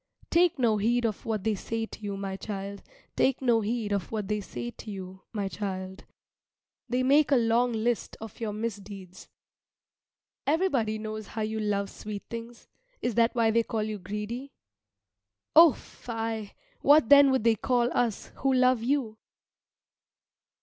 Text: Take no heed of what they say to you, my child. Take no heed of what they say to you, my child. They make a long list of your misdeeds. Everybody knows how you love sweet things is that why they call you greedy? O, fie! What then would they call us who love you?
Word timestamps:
Take 0.31 0.57
no 0.57 0.77
heed 0.77 1.05
of 1.05 1.27
what 1.27 1.43
they 1.43 1.53
say 1.53 1.85
to 1.85 1.99
you, 1.99 2.17
my 2.17 2.35
child. 2.35 2.81
Take 3.15 3.39
no 3.39 3.61
heed 3.61 3.91
of 3.91 4.11
what 4.11 4.27
they 4.29 4.41
say 4.41 4.71
to 4.71 4.89
you, 4.89 5.21
my 5.31 5.47
child. 5.47 6.05
They 6.89 7.03
make 7.03 7.29
a 7.31 7.35
long 7.35 7.71
list 7.71 8.17
of 8.19 8.39
your 8.39 8.51
misdeeds. 8.51 9.29
Everybody 10.47 10.97
knows 10.97 11.27
how 11.27 11.41
you 11.43 11.59
love 11.59 11.91
sweet 11.91 12.23
things 12.31 12.67
is 13.03 13.13
that 13.13 13.35
why 13.35 13.51
they 13.51 13.61
call 13.61 13.83
you 13.83 13.99
greedy? 13.99 14.53
O, 15.55 15.73
fie! 15.73 16.53
What 16.81 17.09
then 17.09 17.29
would 17.29 17.43
they 17.43 17.53
call 17.55 17.91
us 17.95 18.31
who 18.37 18.51
love 18.55 18.81
you? 18.81 19.19